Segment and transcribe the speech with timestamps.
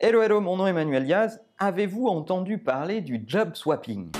[0.00, 1.40] Hello, hello, mon nom est Emmanuel Diaz.
[1.58, 4.12] Avez-vous entendu parler du job swapping?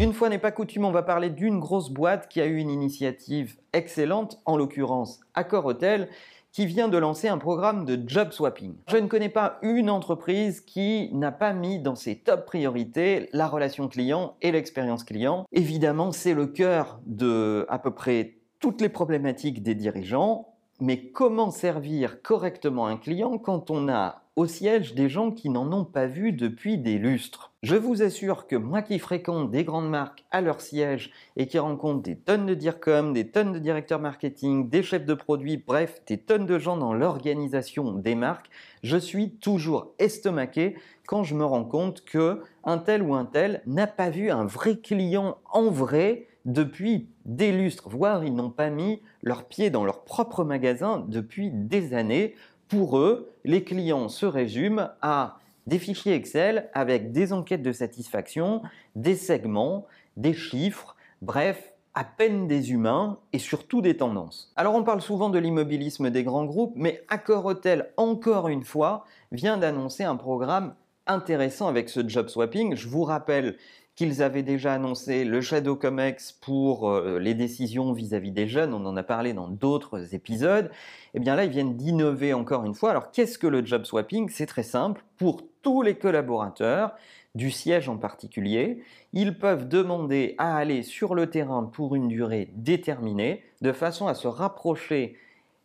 [0.00, 2.70] Une fois n'est pas coutume, on va parler d'une grosse boîte qui a eu une
[2.70, 6.08] initiative excellente, en l'occurrence Accor Hotel,
[6.52, 8.76] qui vient de lancer un programme de job swapping.
[8.86, 13.48] Je ne connais pas une entreprise qui n'a pas mis dans ses top priorités la
[13.48, 15.44] relation client et l'expérience client.
[15.50, 21.50] Évidemment, c'est le cœur de à peu près toutes les problématiques des dirigeants mais comment
[21.50, 26.06] servir correctement un client quand on a au siège des gens qui n'en ont pas
[26.06, 27.52] vu depuis des lustres?
[27.62, 31.58] Je vous assure que moi qui fréquente des grandes marques à leur siège et qui
[31.58, 36.02] rencontre des tonnes de DIRCOM, des tonnes de directeurs marketing, des chefs de produits, bref,
[36.06, 38.50] des tonnes de gens dans l'organisation des marques,
[38.82, 43.62] je suis toujours estomaqué quand je me rends compte que un tel ou un tel
[43.66, 48.70] n'a pas vu un vrai client en vrai depuis des lustres, voire ils n'ont pas
[48.70, 52.34] mis leurs pieds dans leur propre magasin depuis des années.
[52.68, 58.62] Pour eux, les clients se résument à des fichiers Excel avec des enquêtes de satisfaction,
[58.94, 64.52] des segments, des chiffres, bref, à peine des humains et surtout des tendances.
[64.54, 69.04] Alors on parle souvent de l'immobilisme des grands groupes, mais Accor Hotel, encore une fois,
[69.32, 70.74] vient d'annoncer un programme
[71.06, 72.76] intéressant avec ce job swapping.
[72.76, 73.56] Je vous rappelle
[73.96, 78.84] qu'ils avaient déjà annoncé le Shadow Comex pour euh, les décisions vis-à-vis des jeunes, on
[78.84, 82.74] en a parlé dans d'autres épisodes, et eh bien là ils viennent d'innover encore une
[82.74, 82.90] fois.
[82.90, 84.28] Alors qu'est-ce que le job swapping?
[84.28, 86.92] C'est très simple, pour tous les collaborateurs,
[87.34, 92.50] du siège en particulier, ils peuvent demander à aller sur le terrain pour une durée
[92.54, 95.16] déterminée, de façon à se rapprocher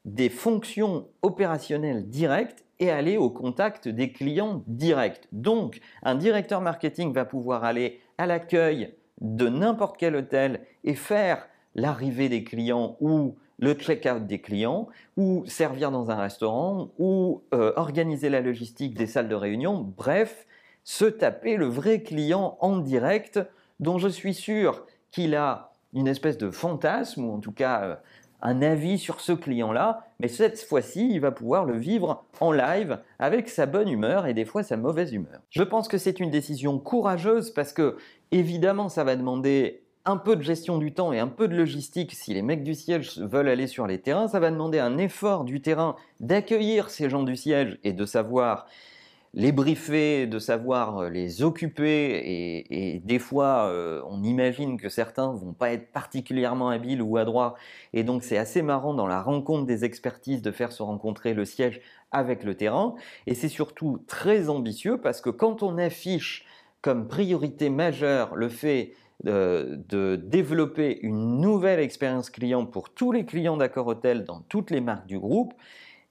[0.03, 5.27] des fonctions opérationnelles directes et aller au contact des clients directs.
[5.31, 11.47] Donc, un directeur marketing va pouvoir aller à l'accueil de n'importe quel hôtel et faire
[11.75, 14.87] l'arrivée des clients ou le check-out des clients,
[15.17, 20.47] ou servir dans un restaurant, ou euh, organiser la logistique des salles de réunion, bref,
[20.83, 23.39] se taper le vrai client en direct
[23.79, 27.95] dont je suis sûr qu'il a une espèce de fantasme, ou en tout cas euh,
[28.41, 32.99] un avis sur ce client-là, mais cette fois-ci, il va pouvoir le vivre en live
[33.19, 35.41] avec sa bonne humeur et des fois sa mauvaise humeur.
[35.49, 37.97] Je pense que c'est une décision courageuse parce que,
[38.31, 42.13] évidemment, ça va demander un peu de gestion du temps et un peu de logistique
[42.13, 44.27] si les mecs du siège veulent aller sur les terrains.
[44.27, 48.65] Ça va demander un effort du terrain d'accueillir ces gens du siège et de savoir
[49.33, 55.31] les briefer, de savoir euh, les occuper, et, des fois, euh, on imagine que certains
[55.31, 57.55] vont pas être particulièrement habiles ou adroits,
[57.93, 61.45] et donc c'est assez marrant dans la rencontre des expertises de faire se rencontrer le
[61.45, 61.81] siège
[62.11, 66.45] avec le terrain, et c'est surtout très ambitieux parce que quand on affiche
[66.81, 68.93] comme priorité majeure le fait
[69.23, 74.71] de, de, développer une nouvelle expérience client pour tous les clients d'Accor Hotel dans toutes
[74.71, 75.53] les marques du groupe,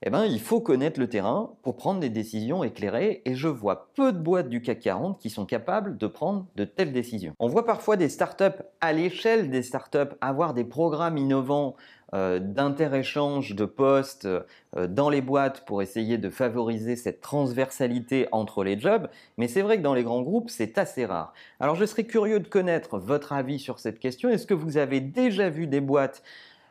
[0.03, 3.89] eh ben, il faut connaître le terrain pour prendre des décisions éclairées et je vois
[3.93, 7.33] peu de boîtes du CAC 40 qui sont capables de prendre de telles décisions.
[7.37, 11.75] On voit parfois des startups à l'échelle des startups avoir des programmes innovants
[12.15, 14.41] euh, d'inter-échange de postes euh,
[14.87, 19.07] dans les boîtes pour essayer de favoriser cette transversalité entre les jobs,
[19.37, 21.31] mais c'est vrai que dans les grands groupes, c'est assez rare.
[21.59, 24.29] Alors je serais curieux de connaître votre avis sur cette question.
[24.29, 26.23] Est-ce que vous avez déjà vu des boîtes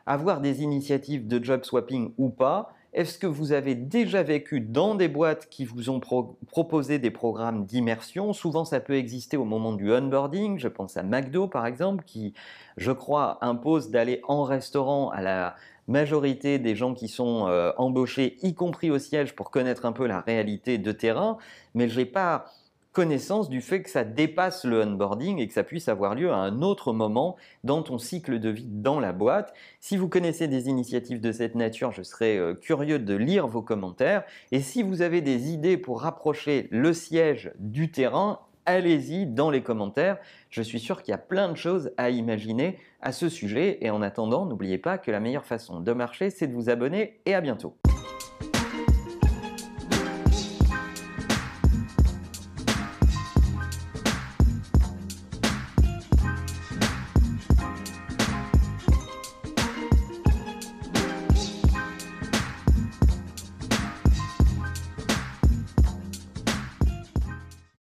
[0.05, 2.73] avoir des initiatives de job swapping ou pas?
[2.93, 6.01] Est-ce que vous avez déjà vécu dans des boîtes qui vous ont
[6.47, 8.33] proposé des programmes d'immersion?
[8.33, 10.59] Souvent, ça peut exister au moment du onboarding.
[10.59, 12.33] Je pense à McDo, par exemple, qui,
[12.75, 15.55] je crois, impose d'aller en restaurant à la
[15.87, 20.05] majorité des gens qui sont euh, embauchés, y compris au siège, pour connaître un peu
[20.05, 21.37] la réalité de terrain.
[21.73, 22.45] Mais je n'ai pas
[22.91, 26.37] connaissance du fait que ça dépasse le onboarding et que ça puisse avoir lieu à
[26.37, 29.53] un autre moment dans ton cycle de vie dans la boîte.
[29.79, 33.61] Si vous connaissez des initiatives de cette nature, je serais euh, curieux de lire vos
[33.61, 34.23] commentaires.
[34.51, 39.61] Et si vous avez des idées pour rapprocher le siège du terrain, allez-y dans les
[39.61, 40.17] commentaires.
[40.49, 43.77] Je suis sûr qu'il y a plein de choses à imaginer à ce sujet.
[43.81, 47.21] Et en attendant, n'oubliez pas que la meilleure façon de marcher, c'est de vous abonner
[47.25, 47.75] et à bientôt.